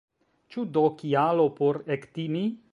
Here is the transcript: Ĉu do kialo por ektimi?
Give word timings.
Ĉu 0.55 0.63
do 0.77 0.83
kialo 1.03 1.47
por 1.61 1.83
ektimi? 1.99 2.47